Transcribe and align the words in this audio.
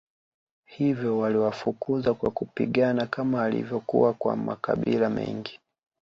Hivyo 0.65 1.17
waliwafukuza 1.17 2.13
kwa 2.13 2.31
kupigana 2.31 3.07
kama 3.07 3.49
ilivyokuwa 3.49 4.13
kwa 4.13 4.35
makabila 4.35 5.09
mengi 5.09 5.59